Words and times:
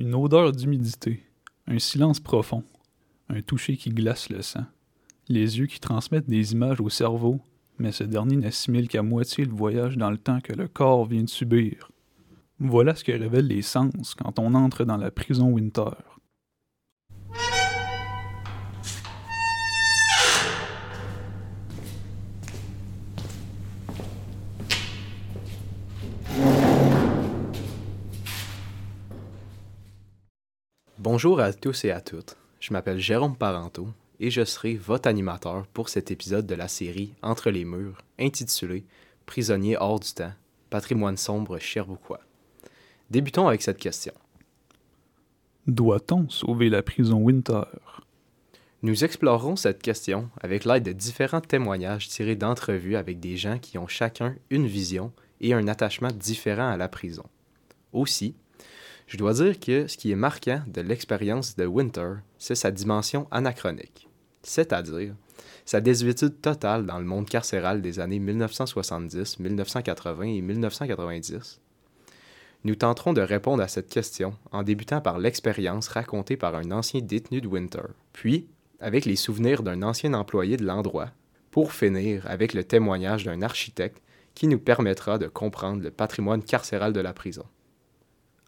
Une 0.00 0.14
odeur 0.14 0.52
d'humidité, 0.52 1.26
un 1.66 1.78
silence 1.78 2.20
profond, 2.20 2.64
un 3.28 3.42
toucher 3.42 3.76
qui 3.76 3.90
glace 3.90 4.30
le 4.30 4.40
sang, 4.40 4.64
les 5.28 5.58
yeux 5.58 5.66
qui 5.66 5.78
transmettent 5.78 6.26
des 6.26 6.52
images 6.54 6.80
au 6.80 6.88
cerveau, 6.88 7.38
mais 7.78 7.92
ce 7.92 8.04
dernier 8.04 8.36
n'assimile 8.36 8.88
qu'à 8.88 9.02
moitié 9.02 9.44
le 9.44 9.52
voyage 9.52 9.98
dans 9.98 10.10
le 10.10 10.16
temps 10.16 10.40
que 10.40 10.54
le 10.54 10.68
corps 10.68 11.04
vient 11.04 11.22
de 11.22 11.28
subir. 11.28 11.90
Voilà 12.60 12.94
ce 12.94 13.04
que 13.04 13.12
révèlent 13.12 13.48
les 13.48 13.60
sens 13.60 14.14
quand 14.14 14.38
on 14.38 14.54
entre 14.54 14.86
dans 14.86 14.96
la 14.96 15.10
prison 15.10 15.50
Winter. 15.50 15.90
Bonjour 31.02 31.40
à 31.40 31.54
tous 31.54 31.86
et 31.86 31.92
à 31.92 32.02
toutes. 32.02 32.36
Je 32.60 32.74
m'appelle 32.74 32.98
Jérôme 32.98 33.34
Parenteau 33.34 33.88
et 34.18 34.30
je 34.30 34.44
serai 34.44 34.74
votre 34.74 35.08
animateur 35.08 35.66
pour 35.68 35.88
cet 35.88 36.10
épisode 36.10 36.46
de 36.46 36.54
la 36.54 36.68
série 36.68 37.14
Entre 37.22 37.50
les 37.50 37.64
murs, 37.64 38.02
intitulé 38.18 38.84
Prisonnier 39.24 39.78
hors 39.78 39.98
du 39.98 40.12
temps, 40.12 40.34
patrimoine 40.68 41.16
sombre 41.16 41.58
cherbouquois. 41.58 42.20
Débutons 43.10 43.48
avec 43.48 43.62
cette 43.62 43.78
question. 43.78 44.12
Doit-on 45.66 46.28
sauver 46.28 46.68
la 46.68 46.82
prison 46.82 47.16
Winter? 47.16 47.62
Nous 48.82 49.02
explorerons 49.02 49.56
cette 49.56 49.80
question 49.80 50.28
avec 50.42 50.66
l'aide 50.66 50.84
de 50.84 50.92
différents 50.92 51.40
témoignages 51.40 52.08
tirés 52.08 52.36
d'entrevues 52.36 52.96
avec 52.96 53.20
des 53.20 53.38
gens 53.38 53.58
qui 53.58 53.78
ont 53.78 53.88
chacun 53.88 54.34
une 54.50 54.66
vision 54.66 55.14
et 55.40 55.54
un 55.54 55.66
attachement 55.66 56.12
différent 56.12 56.68
à 56.68 56.76
la 56.76 56.90
prison. 56.90 57.24
Aussi, 57.94 58.34
je 59.10 59.16
dois 59.16 59.32
dire 59.32 59.58
que 59.58 59.88
ce 59.88 59.96
qui 59.96 60.12
est 60.12 60.16
marquant 60.16 60.62
de 60.68 60.80
l'expérience 60.80 61.56
de 61.56 61.66
Winter, 61.66 62.12
c'est 62.38 62.54
sa 62.54 62.70
dimension 62.70 63.26
anachronique, 63.32 64.08
c'est-à-dire 64.44 65.16
sa 65.64 65.80
désuétude 65.80 66.40
totale 66.40 66.86
dans 66.86 67.00
le 67.00 67.04
monde 67.04 67.28
carcéral 67.28 67.82
des 67.82 67.98
années 67.98 68.20
1970, 68.20 69.40
1980 69.40 70.22
et 70.22 70.40
1990. 70.40 71.60
Nous 72.62 72.74
tenterons 72.76 73.12
de 73.12 73.20
répondre 73.20 73.64
à 73.64 73.66
cette 73.66 73.88
question 73.88 74.36
en 74.52 74.62
débutant 74.62 75.00
par 75.00 75.18
l'expérience 75.18 75.88
racontée 75.88 76.36
par 76.36 76.54
un 76.54 76.70
ancien 76.70 77.00
détenu 77.00 77.40
de 77.40 77.48
Winter, 77.48 77.88
puis 78.12 78.46
avec 78.78 79.06
les 79.06 79.16
souvenirs 79.16 79.64
d'un 79.64 79.82
ancien 79.82 80.14
employé 80.14 80.56
de 80.56 80.64
l'endroit, 80.64 81.10
pour 81.50 81.72
finir 81.72 82.28
avec 82.28 82.54
le 82.54 82.62
témoignage 82.62 83.24
d'un 83.24 83.42
architecte 83.42 84.00
qui 84.36 84.46
nous 84.46 84.60
permettra 84.60 85.18
de 85.18 85.26
comprendre 85.26 85.82
le 85.82 85.90
patrimoine 85.90 86.44
carcéral 86.44 86.92
de 86.92 87.00
la 87.00 87.12
prison. 87.12 87.44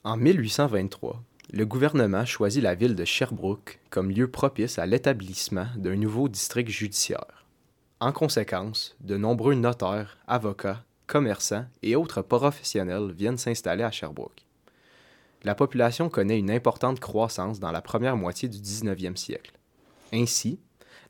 En 0.05 0.17
1823, 0.17 1.23
le 1.53 1.65
gouvernement 1.65 2.25
choisit 2.25 2.61
la 2.61 2.75
ville 2.75 2.97
de 2.97 3.05
Sherbrooke 3.05 3.79
comme 3.89 4.11
lieu 4.11 4.29
propice 4.29 4.81
à 4.81 4.85
l'établissement 4.87 5.69
d'un 5.77 5.95
nouveau 5.95 6.29
district 6.29 6.71
judiciaire. 6.71 7.47
En 8.01 8.11
conséquence, 8.11 8.97
de 8.99 9.17
nombreux 9.17 9.55
notaires, 9.55 10.19
avocats, 10.27 10.83
commerçants 11.07 11.67
et 11.85 11.95
autres 11.95 12.21
professionnels 12.21 13.13
viennent 13.13 13.39
s'installer 13.39 13.85
à 13.85 13.93
Sherbrooke. 13.93 14.45
La 15.45 15.55
population 15.55 16.09
connaît 16.09 16.41
une 16.41 16.51
importante 16.51 16.99
croissance 16.99 17.61
dans 17.61 17.71
la 17.71 17.81
première 17.81 18.17
moitié 18.17 18.49
du 18.49 18.59
19e 18.59 19.15
siècle. 19.15 19.53
Ainsi, 20.13 20.59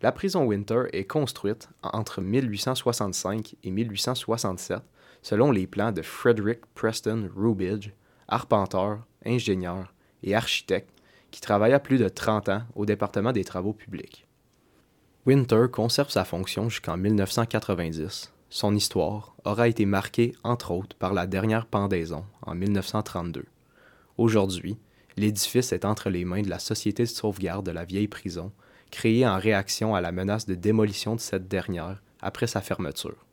la 0.03 0.13
prison 0.13 0.45
Winter 0.45 0.83
est 0.93 1.07
construite 1.07 1.71
entre 1.83 2.21
1865 2.21 3.57
et 3.65 3.71
1867 3.71 4.83
selon 5.23 5.51
les 5.51 5.67
plans 5.67 5.93
de 5.93 6.03
Frederick 6.03 6.67
Preston 6.75 7.31
Rubidge, 7.35 7.93
arpenteur, 8.33 9.01
ingénieur 9.25 9.93
et 10.23 10.35
architecte 10.35 10.91
qui 11.31 11.41
travailla 11.41 11.79
plus 11.79 11.99
de 11.99 12.09
30 12.09 12.49
ans 12.49 12.63
au 12.75 12.87
département 12.87 13.33
des 13.33 13.45
travaux 13.45 13.73
publics. 13.73 14.27
Winter 15.27 15.67
conserve 15.71 16.11
sa 16.11 16.25
fonction 16.25 16.69
jusqu'en 16.69 16.97
1990. 16.97 18.33
Son 18.51 18.75
histoire 18.75 19.37
aura 19.45 19.69
été 19.69 19.87
marquée, 19.87 20.35
entre 20.45 20.73
autres, 20.73 20.97
par 20.97 21.15
la 21.15 21.27
dernière 21.27 21.67
pendaison 21.67 22.25
en 22.43 22.55
1932. 22.55 23.45
Aujourd'hui, 24.19 24.79
l'édifice 25.17 25.73
est 25.73 25.85
entre 25.85 26.11
les 26.11 26.25
mains 26.25 26.43
de 26.43 26.51
la 26.51 26.59
Société 26.59 27.05
de 27.05 27.09
sauvegarde 27.09 27.65
de 27.65 27.71
la 27.71 27.85
vieille 27.85 28.09
prison, 28.09 28.53
créée 28.91 29.27
en 29.27 29.39
réaction 29.39 29.95
à 29.95 30.01
la 30.01 30.13
menace 30.13 30.47
de 30.47 30.55
démolition 30.55 31.15
de 31.15 31.21
cette 31.21 31.49
dernière 31.49 32.03
après 32.21 32.47
sa 32.47 32.61
fermeture. 32.61 33.27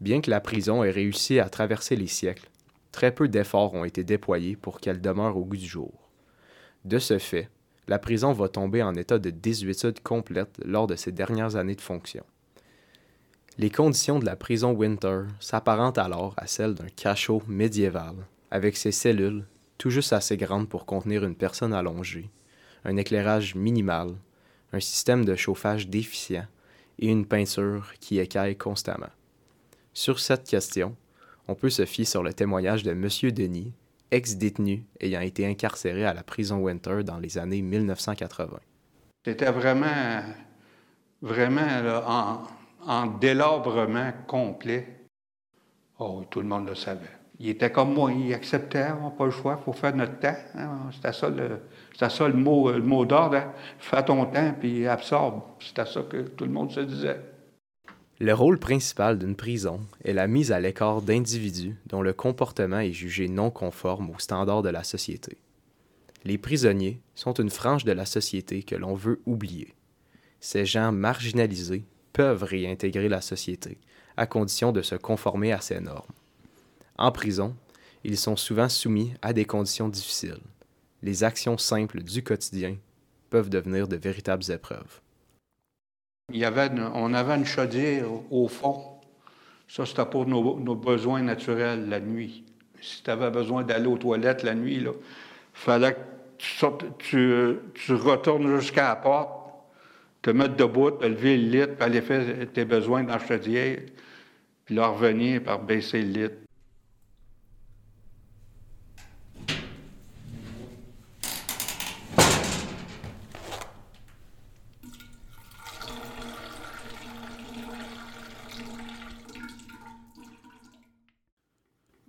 Bien 0.00 0.20
que 0.20 0.30
la 0.30 0.40
prison 0.40 0.84
ait 0.84 0.90
réussi 0.90 1.40
à 1.40 1.48
traverser 1.48 1.96
les 1.96 2.06
siècles, 2.06 2.50
très 2.98 3.14
peu 3.14 3.28
d'efforts 3.28 3.74
ont 3.74 3.84
été 3.84 4.02
déployés 4.02 4.56
pour 4.56 4.80
qu'elle 4.80 5.00
demeure 5.00 5.36
au 5.36 5.44
goût 5.44 5.56
du 5.56 5.68
jour. 5.68 6.10
De 6.84 6.98
ce 6.98 7.18
fait, 7.18 7.48
la 7.86 8.00
prison 8.00 8.32
va 8.32 8.48
tomber 8.48 8.82
en 8.82 8.96
état 8.96 9.20
de 9.20 9.30
désuétude 9.30 10.00
complète 10.00 10.60
lors 10.64 10.88
de 10.88 10.96
ses 10.96 11.12
dernières 11.12 11.54
années 11.54 11.76
de 11.76 11.80
fonction. 11.80 12.24
Les 13.56 13.70
conditions 13.70 14.18
de 14.18 14.24
la 14.24 14.34
prison 14.34 14.72
Winter 14.72 15.26
s'apparentent 15.38 15.98
alors 15.98 16.34
à 16.38 16.48
celles 16.48 16.74
d'un 16.74 16.88
cachot 16.88 17.40
médiéval, 17.46 18.16
avec 18.50 18.76
ses 18.76 18.90
cellules, 18.90 19.46
tout 19.78 19.90
juste 19.90 20.12
assez 20.12 20.36
grandes 20.36 20.68
pour 20.68 20.84
contenir 20.84 21.24
une 21.24 21.36
personne 21.36 21.74
allongée, 21.74 22.28
un 22.84 22.96
éclairage 22.96 23.54
minimal, 23.54 24.16
un 24.72 24.80
système 24.80 25.24
de 25.24 25.36
chauffage 25.36 25.86
déficient 25.86 26.48
et 26.98 27.06
une 27.06 27.26
peinture 27.26 27.92
qui 28.00 28.18
écaille 28.18 28.56
constamment. 28.56 29.12
Sur 29.94 30.18
cette 30.18 30.48
question, 30.48 30.96
on 31.48 31.54
peut 31.54 31.70
se 31.70 31.86
fier 31.86 32.04
sur 32.04 32.22
le 32.22 32.32
témoignage 32.32 32.82
de 32.82 32.92
M. 32.92 33.08
Denis, 33.32 33.72
ex-détenu 34.10 34.84
ayant 35.00 35.20
été 35.20 35.46
incarcéré 35.46 36.04
à 36.04 36.14
la 36.14 36.22
prison 36.22 36.58
Winter 36.58 37.02
dans 37.02 37.18
les 37.18 37.38
années 37.38 37.62
1980. 37.62 38.58
C'était 39.24 39.50
vraiment, 39.50 40.22
vraiment 41.22 41.66
en, 42.06 42.38
en, 42.86 43.06
délabrement 43.06 44.12
complet. 44.26 45.06
Oh, 45.98 46.22
tout 46.30 46.40
le 46.40 46.46
monde 46.46 46.68
le 46.68 46.74
savait. 46.74 47.18
Il 47.40 47.48
était 47.48 47.70
comme 47.70 47.94
moi, 47.94 48.12
il 48.12 48.34
acceptait, 48.34 48.86
on 49.00 49.04
n'a 49.04 49.10
pas 49.10 49.24
le 49.24 49.30
choix, 49.30 49.58
il 49.60 49.64
faut 49.64 49.72
faire 49.72 49.94
notre 49.94 50.18
temps. 50.18 50.36
Hein. 50.54 50.90
C'était 50.92 51.12
ça 51.12 51.28
le, 51.28 51.60
ça 51.96 52.28
le 52.28 52.34
mot, 52.34 52.70
le 52.70 52.82
mot 52.82 53.04
d'ordre, 53.04 53.36
hein. 53.36 53.52
fais 53.78 54.04
ton 54.04 54.26
temps 54.26 54.54
puis 54.58 54.86
absorbe. 54.86 55.42
C'était 55.60 55.86
ça 55.86 56.02
que 56.02 56.22
tout 56.28 56.44
le 56.44 56.50
monde 56.50 56.70
se 56.72 56.80
disait. 56.80 57.20
Le 58.20 58.34
rôle 58.34 58.58
principal 58.58 59.16
d'une 59.16 59.36
prison 59.36 59.80
est 60.04 60.12
la 60.12 60.26
mise 60.26 60.50
à 60.50 60.58
l'écart 60.58 61.02
d'individus 61.02 61.76
dont 61.86 62.02
le 62.02 62.12
comportement 62.12 62.80
est 62.80 62.92
jugé 62.92 63.28
non 63.28 63.50
conforme 63.50 64.10
aux 64.10 64.18
standards 64.18 64.62
de 64.62 64.70
la 64.70 64.82
société. 64.82 65.38
Les 66.24 66.36
prisonniers 66.36 67.00
sont 67.14 67.34
une 67.34 67.50
frange 67.50 67.84
de 67.84 67.92
la 67.92 68.06
société 68.06 68.64
que 68.64 68.74
l'on 68.74 68.94
veut 68.94 69.20
oublier. 69.24 69.72
Ces 70.40 70.66
gens 70.66 70.90
marginalisés 70.90 71.84
peuvent 72.12 72.42
réintégrer 72.42 73.08
la 73.08 73.20
société, 73.20 73.78
à 74.16 74.26
condition 74.26 74.72
de 74.72 74.82
se 74.82 74.96
conformer 74.96 75.52
à 75.52 75.60
ses 75.60 75.78
normes. 75.78 76.12
En 76.96 77.12
prison, 77.12 77.54
ils 78.02 78.18
sont 78.18 78.34
souvent 78.36 78.68
soumis 78.68 79.14
à 79.22 79.32
des 79.32 79.44
conditions 79.44 79.88
difficiles. 79.88 80.40
Les 81.02 81.22
actions 81.22 81.56
simples 81.56 82.02
du 82.02 82.24
quotidien 82.24 82.76
peuvent 83.30 83.50
devenir 83.50 83.86
de 83.86 83.96
véritables 83.96 84.50
épreuves. 84.50 85.00
Il 86.30 86.38
y 86.38 86.44
avait 86.44 86.70
on 86.94 87.14
avait 87.14 87.36
une 87.36 87.46
chaudière 87.46 88.04
au 88.30 88.48
fond. 88.48 88.98
Ça, 89.66 89.86
c'était 89.86 90.04
pour 90.04 90.26
nos, 90.26 90.74
besoins 90.74 91.22
naturels 91.22 91.88
la 91.88 92.00
nuit. 92.00 92.44
Si 92.80 93.02
tu 93.02 93.10
avais 93.10 93.30
besoin 93.30 93.62
d'aller 93.62 93.86
aux 93.86 93.98
toilettes 93.98 94.42
la 94.42 94.54
nuit, 94.54 94.76
il 94.76 94.90
fallait 95.54 95.94
que 95.94 96.86
tu, 96.98 97.56
tu, 97.74 97.92
retournes 97.94 98.58
jusqu'à 98.58 98.88
la 98.88 98.96
porte, 98.96 99.32
te 100.22 100.30
mettre 100.30 100.56
debout, 100.56 100.90
te 100.90 101.06
lever 101.06 101.36
le 101.36 101.48
lit, 101.48 101.66
puis 101.66 101.84
aller 101.84 102.02
faire 102.02 102.24
tes 102.52 102.64
besoins 102.64 103.02
dans 103.04 103.14
la 103.14 103.26
chaudière, 103.26 103.78
puis 104.64 104.74
là 104.74 104.88
revenir 104.88 105.42
par 105.42 105.60
baisser 105.60 106.02
le 106.02 106.08
lit. 106.08 106.47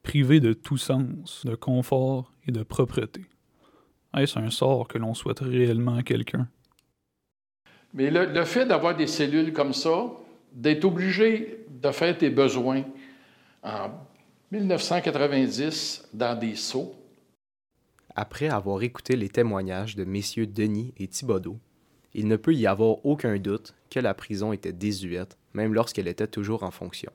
Privé 0.09 0.39
de 0.39 0.53
tout 0.53 0.79
sens, 0.79 1.45
de 1.45 1.53
confort 1.53 2.33
et 2.47 2.51
de 2.51 2.63
propreté. 2.63 3.25
Est-ce 4.17 4.39
un 4.39 4.49
sort 4.49 4.87
que 4.87 4.97
l'on 4.97 5.13
souhaite 5.13 5.41
réellement 5.41 5.97
à 5.97 6.01
quelqu'un? 6.01 6.47
Mais 7.93 8.09
le, 8.09 8.43
fait 8.43 8.65
d'avoir 8.65 8.97
des 8.97 9.05
cellules 9.05 9.53
comme 9.53 9.71
ça, 9.71 10.07
d'être 10.51 10.85
obligé 10.85 11.63
de 11.69 11.91
faire 11.91 12.17
tes 12.17 12.31
besoins 12.31 12.85
en 13.61 13.91
1990 14.51 16.09
dans 16.11 16.39
des 16.39 16.55
seaux. 16.55 16.95
Après 18.15 18.49
avoir 18.49 18.81
écouté 18.81 19.15
les 19.15 19.29
témoignages 19.29 19.95
de 19.95 20.05
messieurs 20.05 20.47
Denis 20.47 20.91
et 20.97 21.07
Thibodeau, 21.07 21.59
il 22.15 22.27
ne 22.27 22.35
peut 22.35 22.55
y 22.55 22.65
avoir 22.65 23.05
aucun 23.05 23.37
doute 23.37 23.75
que 23.91 23.99
la 23.99 24.15
prison 24.15 24.53
était 24.53 24.73
désuète, 24.73 25.37
même 25.53 25.75
lorsqu'elle 25.75 26.07
était 26.07 26.25
toujours 26.25 26.63
en 26.63 26.71
fonction. 26.71 27.11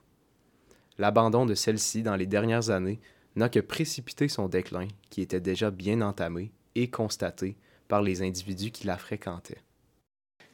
L'abandon 0.99 1.47
de 1.47 1.55
celle-ci 1.55 2.03
dans 2.03 2.17
les 2.17 2.27
dernières 2.27 2.71
années 2.71 3.01
n'a 3.37 3.49
que 3.49 3.61
précipité 3.61 4.29
son 4.29 4.49
déclin 4.49 4.87
qui 5.11 5.23
était 5.23 5.41
déjà 5.41 5.71
bien 5.71 6.01
entamé 6.03 6.53
et 6.75 6.89
constaté 6.89 7.57
par 7.89 8.03
les 8.03 8.23
individus 8.23 8.71
qui 8.71 8.87
la 8.87 8.97
fréquentaient. 8.97 9.63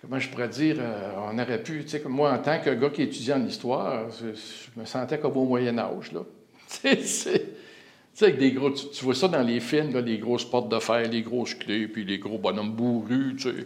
Comment 0.01 0.19
je 0.19 0.31
pourrais 0.31 0.49
dire, 0.49 0.77
euh, 0.79 1.13
on 1.19 1.39
aurait 1.39 1.63
pu, 1.63 1.83
tu 1.85 1.91
sais, 1.91 2.03
moi, 2.07 2.33
en 2.33 2.39
tant 2.39 2.59
que 2.59 2.71
gars 2.71 2.89
qui 2.89 3.03
étudie 3.03 3.33
en 3.35 3.45
histoire, 3.45 4.11
je, 4.11 4.81
me 4.81 4.87
sentais 4.87 5.19
comme 5.19 5.37
au 5.37 5.45
Moyen 5.45 5.79
Âge, 5.79 6.13
là. 6.13 6.21
tu 6.83 7.03
sais, 7.05 7.47
avec 8.23 8.39
des 8.39 8.53
gros, 8.53 8.71
tu, 8.71 9.05
vois 9.05 9.15
ça 9.15 9.29
dans 9.29 9.43
les 9.43 9.61
films, 9.61 9.93
là, 9.93 10.01
les 10.01 10.19
grosses 10.19 10.47
portes 10.47 10.71
de 10.71 10.79
fer, 10.79 11.07
les 11.07 11.21
grosses 11.21 11.55
clés, 11.55 11.87
puis 11.87 12.07
les 12.07 12.19
gros 12.19 12.39
bonhommes 12.39 12.73
bourrus, 12.73 13.37
tu 13.37 13.43
sais. 13.43 13.65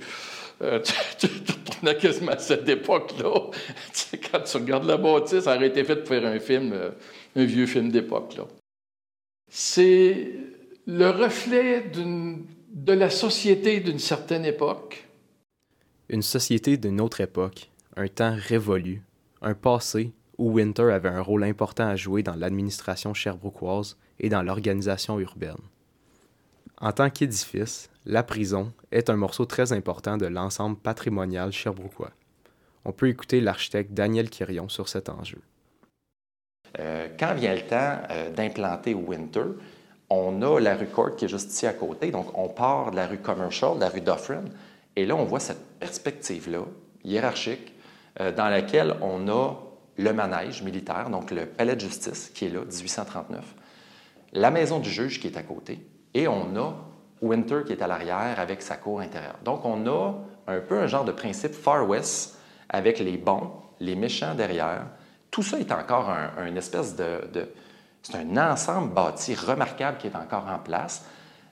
Euh, 0.62 0.80
tu, 1.18 1.28
tu, 1.28 1.94
quasiment 2.00 2.38
cette 2.38 2.68
époque-là. 2.68 3.50
quand 4.30 4.40
tu 4.40 4.56
regardes 4.56 4.86
la 4.86 4.96
bâtisse, 4.96 5.40
ça 5.40 5.56
aurait 5.56 5.68
été 5.68 5.84
fait 5.84 5.96
pour 5.96 6.08
faire 6.08 6.26
un 6.26 6.38
film, 6.38 6.72
euh, 6.72 6.90
un 7.36 7.44
vieux 7.44 7.66
film 7.66 7.90
d'époque. 7.90 8.36
C'est 9.50 10.32
le 10.86 11.10
reflet 11.10 11.90
de 11.90 12.92
la 12.92 13.10
société 13.10 13.80
d'une 13.80 13.98
certaine 13.98 14.44
époque. 14.44 15.06
Une 16.08 16.22
société 16.22 16.76
d'une 16.76 17.00
autre 17.00 17.20
époque, 17.20 17.70
un 17.96 18.08
temps 18.08 18.36
révolu, 18.36 19.02
un 19.42 19.54
passé 19.54 20.12
où 20.38 20.52
Winter 20.52 20.90
avait 20.90 21.08
un 21.08 21.20
rôle 21.20 21.44
important 21.44 21.86
à 21.86 21.96
jouer 21.96 22.22
dans 22.22 22.34
l'administration 22.34 23.14
sherbrookeoise 23.14 23.96
et 24.18 24.28
dans 24.28 24.42
l'organisation 24.42 25.18
urbaine. 25.20 25.56
En 26.80 26.92
tant 26.92 27.10
qu'édifice, 27.10 27.90
la 28.04 28.22
prison 28.22 28.72
est 28.90 29.10
un 29.10 29.16
morceau 29.16 29.44
très 29.44 29.72
important 29.72 30.16
de 30.16 30.26
l'ensemble 30.26 30.76
patrimonial 30.76 31.52
cherbrouquois. 31.52 32.10
On 32.84 32.92
peut 32.92 33.08
écouter 33.08 33.40
l'architecte 33.40 33.92
Daniel 33.92 34.28
Quirion 34.28 34.68
sur 34.68 34.88
cet 34.88 35.08
enjeu. 35.08 35.40
Euh, 36.78 37.08
quand 37.18 37.34
vient 37.34 37.54
le 37.54 37.62
temps 37.62 37.98
euh, 38.10 38.30
d'implanter 38.30 38.94
Winter, 38.94 39.44
on 40.10 40.42
a 40.42 40.60
la 40.60 40.76
rue 40.76 40.86
Court 40.86 41.16
qui 41.16 41.24
est 41.24 41.28
juste 41.28 41.50
ici 41.52 41.66
à 41.66 41.72
côté. 41.72 42.10
Donc, 42.10 42.36
on 42.36 42.48
part 42.48 42.90
de 42.90 42.96
la 42.96 43.06
rue 43.06 43.18
Commercial, 43.18 43.76
de 43.76 43.80
la 43.80 43.88
rue 43.88 44.00
Dufferin, 44.00 44.44
et 44.96 45.06
là, 45.06 45.16
on 45.16 45.24
voit 45.24 45.40
cette 45.40 45.78
perspective-là, 45.78 46.60
hiérarchique, 47.04 47.72
euh, 48.20 48.32
dans 48.32 48.48
laquelle 48.48 48.94
on 49.00 49.28
a 49.28 49.54
le 49.96 50.12
manège 50.12 50.62
militaire, 50.62 51.08
donc 51.10 51.30
le 51.30 51.46
palais 51.46 51.76
de 51.76 51.80
justice 51.80 52.30
qui 52.34 52.46
est 52.46 52.48
là, 52.48 52.60
1839, 52.60 53.44
la 54.32 54.50
maison 54.50 54.80
du 54.80 54.90
juge 54.90 55.20
qui 55.20 55.28
est 55.28 55.36
à 55.36 55.42
côté, 55.42 55.78
et 56.14 56.28
on 56.28 56.56
a 56.56 56.75
Winter 57.20 57.62
qui 57.66 57.72
est 57.72 57.82
à 57.82 57.87
l'arrière 57.87 58.38
avec 58.38 58.62
sa 58.62 58.76
cour 58.76 59.00
intérieure. 59.00 59.38
Donc, 59.44 59.64
on 59.64 59.87
a 59.87 60.14
un 60.46 60.61
peu 60.61 60.78
un 60.78 60.87
genre 60.87 61.05
de 61.05 61.12
principe 61.12 61.55
Far 61.55 61.88
West 61.88 62.38
avec 62.69 62.99
les 62.99 63.16
bons, 63.16 63.50
les 63.81 63.96
méchants 63.96 64.34
derrière. 64.34 64.87
Tout 65.31 65.43
ça 65.43 65.58
est 65.58 65.72
encore 65.72 66.11
un, 66.11 66.55
espèce 66.55 66.94
de, 66.94 67.49
C'est 68.02 68.16
un 68.16 68.52
ensemble 68.52 68.93
bâti 68.93 69.34
remarquable 69.34 69.99
qui 69.99 70.06
est 70.06 70.16
encore 70.16 70.46
en 70.49 70.58
place. 70.58 71.05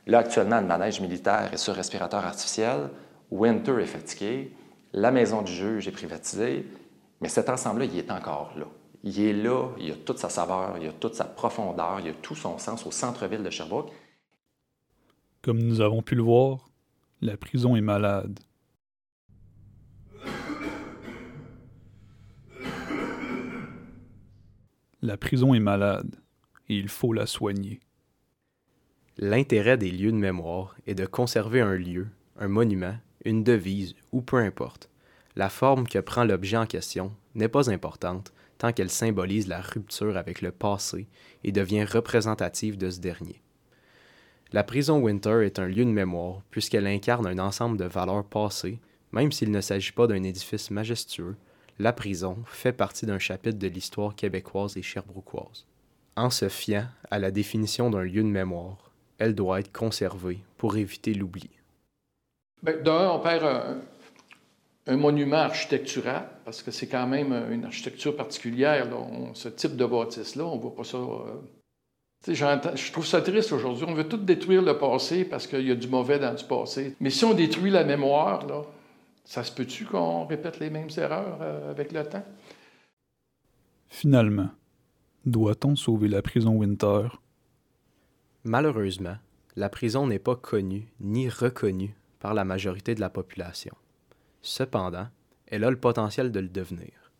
Là, 0.06 0.18
actuellement, 0.18 0.60
le 0.60 0.66
manège 0.66 1.00
militaire 1.00 1.50
est 1.52 1.56
sur 1.56 1.74
respirateur 1.74 2.24
artificiel. 2.24 2.90
Winter 3.30 3.80
est 3.80 3.86
fatigué. 3.86 4.56
La 4.92 5.10
maison 5.10 5.42
du 5.42 5.52
juge 5.52 5.88
est 5.88 5.92
privatisée. 5.92 6.66
Mais 7.20 7.28
cet 7.28 7.48
ensemble-là, 7.48 7.86
il 7.86 7.98
est 7.98 8.10
encore 8.10 8.52
là. 8.56 8.66
Il 9.04 9.20
est 9.20 9.32
là, 9.32 9.68
il 9.78 9.90
a 9.90 9.94
toute 9.94 10.18
sa 10.18 10.28
saveur, 10.28 10.76
il 10.80 10.88
a 10.88 10.92
toute 10.92 11.14
sa 11.14 11.24
profondeur, 11.24 11.98
il 12.00 12.10
a 12.10 12.12
tout 12.14 12.36
son 12.36 12.58
sens 12.58 12.86
au 12.86 12.92
centre-ville 12.92 13.42
de 13.42 13.50
Sherbrooke. 13.50 13.90
Comme 15.42 15.60
nous 15.60 15.80
avons 15.80 16.02
pu 16.02 16.14
le 16.14 16.22
voir, 16.22 16.70
la 17.20 17.36
prison 17.36 17.74
est 17.74 17.80
malade. 17.80 18.38
La 25.02 25.16
prison 25.16 25.52
est 25.52 25.58
malade 25.58 26.14
et 26.68 26.76
il 26.76 26.88
faut 26.88 27.12
la 27.12 27.26
soigner. 27.26 27.80
L'intérêt 29.18 29.76
des 29.76 29.90
lieux 29.90 30.12
de 30.12 30.16
mémoire 30.16 30.76
est 30.86 30.94
de 30.94 31.06
conserver 31.06 31.60
un 31.60 31.74
lieu, 31.74 32.06
un 32.38 32.46
monument, 32.46 32.96
une 33.24 33.42
devise 33.42 33.96
ou 34.12 34.22
peu 34.22 34.36
importe. 34.36 34.90
La 35.34 35.48
forme 35.48 35.88
que 35.88 35.98
prend 35.98 36.22
l'objet 36.22 36.56
en 36.56 36.66
question 36.66 37.12
n'est 37.34 37.48
pas 37.48 37.68
importante 37.68 38.32
tant 38.58 38.72
qu'elle 38.72 38.90
symbolise 38.90 39.48
la 39.48 39.60
rupture 39.60 40.16
avec 40.16 40.40
le 40.40 40.52
passé 40.52 41.08
et 41.42 41.50
devient 41.50 41.82
représentative 41.82 42.78
de 42.78 42.90
ce 42.90 43.00
dernier. 43.00 43.42
La 44.54 44.64
prison 44.64 44.98
Winter 44.98 45.46
est 45.46 45.58
un 45.58 45.66
lieu 45.66 45.84
de 45.86 45.90
mémoire 45.90 46.42
puisqu'elle 46.50 46.86
incarne 46.86 47.26
un 47.26 47.38
ensemble 47.38 47.78
de 47.78 47.86
valeurs 47.86 48.24
passées, 48.24 48.78
même 49.10 49.32
s'il 49.32 49.50
ne 49.50 49.62
s'agit 49.62 49.92
pas 49.92 50.06
d'un 50.06 50.22
édifice 50.22 50.70
majestueux, 50.70 51.36
la 51.78 51.94
prison 51.94 52.36
fait 52.46 52.72
partie 52.72 53.06
d'un 53.06 53.18
chapitre 53.18 53.58
de 53.58 53.68
l'histoire 53.68 54.14
québécoise 54.14 54.76
et 54.76 54.82
cherbrouquoise. 54.82 55.64
En 56.16 56.28
se 56.28 56.50
fiant 56.50 56.84
à 57.10 57.18
la 57.18 57.30
définition 57.30 57.88
d'un 57.88 58.02
lieu 58.02 58.22
de 58.22 58.28
mémoire, 58.28 58.90
elle 59.16 59.34
doit 59.34 59.60
être 59.60 59.72
conservée 59.72 60.40
pour 60.58 60.76
éviter 60.76 61.14
l'oubli. 61.14 61.48
Bien, 62.62 62.76
d'un, 62.76 63.10
on 63.10 63.20
perd 63.20 63.82
un, 64.86 64.96
monument 64.96 65.36
architectural, 65.36 66.28
parce 66.44 66.62
que 66.62 66.70
c'est 66.70 66.88
quand 66.88 67.06
même 67.06 67.32
une 67.50 67.64
architecture 67.64 68.14
particulière. 68.14 68.86
ce 69.32 69.48
type 69.48 69.76
de 69.76 69.86
bâtisse-là, 69.86 70.44
on 70.44 70.56
ne 70.56 70.60
voit 70.60 70.74
pas 70.74 70.84
ça 70.84 70.98
euh, 70.98 71.40
je 72.26 72.92
trouve 72.92 73.06
ça 73.06 73.20
triste 73.20 73.52
aujourd'hui. 73.52 73.84
On 73.88 73.94
veut 73.94 74.08
tout 74.08 74.16
détruire 74.16 74.62
le 74.62 74.78
passé 74.78 75.24
parce 75.24 75.46
qu'il 75.46 75.66
y 75.66 75.70
a 75.70 75.74
du 75.74 75.88
mauvais 75.88 76.18
dans 76.18 76.34
du 76.34 76.44
passé. 76.44 76.94
Mais 77.00 77.10
si 77.10 77.24
on 77.24 77.34
détruit 77.34 77.70
la 77.70 77.84
mémoire, 77.84 78.46
là, 78.46 78.62
ça 79.24 79.42
se 79.44 79.52
peut-tu 79.52 79.84
qu'on 79.84 80.26
répète 80.26 80.60
les 80.60 80.70
mêmes 80.70 80.90
erreurs 80.96 81.38
euh, 81.40 81.70
avec 81.70 81.92
le 81.92 82.04
temps? 82.04 82.24
Finalement, 83.88 84.50
doit-on 85.24 85.76
sauver 85.76 86.08
la 86.08 86.22
prison 86.22 86.52
Winter? 86.52 87.08
Malheureusement, 88.44 89.16
la 89.56 89.68
prison 89.68 90.06
n'est 90.06 90.18
pas 90.18 90.36
connue 90.36 90.88
ni 91.00 91.28
reconnue 91.28 91.94
par 92.18 92.34
la 92.34 92.44
majorité 92.44 92.94
de 92.94 93.00
la 93.00 93.10
population. 93.10 93.74
Cependant, 94.42 95.08
elle 95.46 95.64
a 95.64 95.70
le 95.70 95.78
potentiel 95.78 96.32
de 96.32 96.40
le 96.40 96.48
devenir, 96.48 97.12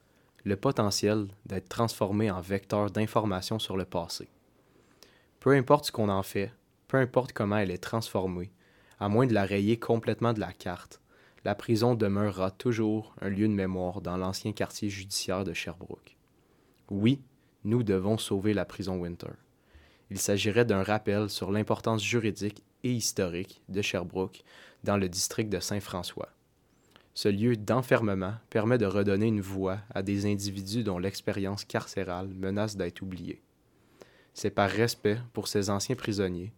le 0.45 0.57
potentiel 0.57 1.27
d'être 1.47 1.69
transformée 1.69 2.31
en 2.31 2.41
vecteur 2.41 2.91
d'information 2.91 3.59
sur 3.59 3.77
le 3.77 3.85
passé. 3.85 4.29
Peu 5.43 5.57
importe 5.57 5.87
ce 5.87 5.91
qu'on 5.91 6.09
en 6.09 6.23
fait, 6.23 6.53
peu 6.87 6.99
importe 6.99 7.33
comment 7.33 7.57
elle 7.57 7.73
est 7.73 7.83
transformée, 7.83 8.53
à 9.01 9.09
moins 9.09 9.27
de 9.27 9.35
la 9.35 9.45
rayer 9.45 9.77
complètement 9.77 10.33
de 10.33 10.39
la 10.39 10.53
carte, 10.53 11.01
la 11.45 11.57
prison 11.57 11.97
demeurera 11.97 12.53
toujours 12.53 13.13
un 13.21 13.29
lieu 13.29 13.49
de 13.49 13.53
mémoire 13.53 14.03
dans 14.03 14.17
l'ancien 14.17 14.53
quartier 14.53 14.89
judiciaire 14.89 15.43
de 15.43 15.53
Sherbrooke. 15.53 16.17
Oui, 16.91 17.21
nous 17.65 17.83
devons 17.83 18.19
sauver 18.19 18.55
la 18.55 18.65
prison 18.65 19.01
Winter. 19.01 19.33
Il 20.13 20.21
s'agirait 20.21 20.65
d'un 20.65 20.85
rappel 20.85 21.29
sur 21.29 21.51
l'importance 21.51 22.05
juridique 22.05 22.63
et 22.85 22.93
historique 22.93 23.63
de 23.69 23.83
Sherbrooke 23.83 24.45
dans 24.85 24.97
le 24.97 25.09
district 25.09 25.49
de 25.49 25.59
Saint-François. 25.59 26.29
Ce 27.15 27.29
lieu 27.29 27.57
d'enfermement 27.57 28.35
permet 28.49 28.79
de 28.79 28.87
redonner 28.87 29.27
une 29.27 29.41
voix 29.41 29.79
à 29.93 30.05
des 30.05 30.25
individus 30.25 30.85
dont 30.85 31.01
l'expérience 31.01 31.65
carcérale 31.65 32.29
menace 32.29 32.77
d'être 32.77 33.03
oubliée. 33.03 33.43
C'est 34.35 34.51
par 34.51 34.71
respect 34.71 35.19
pour 35.33 35.49
ces 35.49 35.71
anciens 35.71 35.97
prisonniers, 35.97 36.53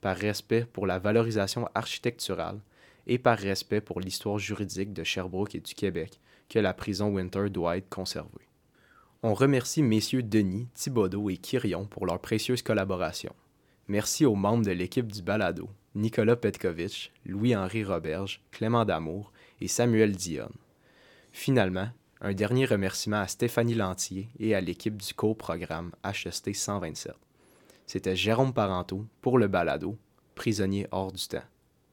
par 0.00 0.16
respect 0.16 0.66
pour 0.72 0.86
la 0.86 0.98
valorisation 0.98 1.68
architecturale 1.74 2.60
et 3.06 3.18
par 3.18 3.38
respect 3.38 3.80
pour 3.80 4.00
l'histoire 4.00 4.38
juridique 4.38 4.92
de 4.92 5.04
Sherbrooke 5.04 5.54
et 5.54 5.60
du 5.60 5.74
Québec 5.74 6.20
que 6.48 6.58
la 6.58 6.72
prison 6.72 7.08
Winter 7.08 7.50
doit 7.50 7.76
être 7.76 7.88
conservée. 7.88 8.48
On 9.22 9.34
remercie 9.34 9.82
messieurs 9.82 10.22
Denis, 10.22 10.68
Thibodeau 10.74 11.28
et 11.28 11.36
Quirion 11.36 11.86
pour 11.86 12.06
leur 12.06 12.20
précieuse 12.20 12.62
collaboration. 12.62 13.34
Merci 13.88 14.24
aux 14.24 14.36
membres 14.36 14.64
de 14.64 14.70
l'équipe 14.70 15.10
du 15.10 15.22
Balado, 15.22 15.68
Nicolas 15.94 16.36
Petkovitch, 16.36 17.10
Louis-Henri 17.26 17.84
Roberge, 17.84 18.40
Clément 18.52 18.84
Damour 18.84 19.32
et 19.60 19.68
Samuel 19.68 20.14
Dionne. 20.14 20.52
Finalement, 21.32 21.88
un 22.20 22.32
dernier 22.32 22.64
remerciement 22.64 23.20
à 23.20 23.28
Stéphanie 23.28 23.74
Lantier 23.74 24.28
et 24.38 24.54
à 24.54 24.60
l'équipe 24.60 24.96
du 24.96 25.14
co-programme 25.14 25.92
HST 26.04 26.54
127. 26.54 27.14
C'était 27.86 28.16
Jérôme 28.16 28.52
Parenteau 28.52 29.06
pour 29.20 29.38
le 29.38 29.48
balado 29.48 29.96
Prisonnier 30.34 30.86
hors 30.90 31.12
du 31.12 31.26
temps, 31.26 31.42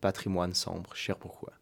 patrimoine 0.02 0.54
sombre 0.54 0.96
cher 0.96 1.18
pourquoi. 1.18 1.54